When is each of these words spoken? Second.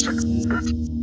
Second. 0.00 0.99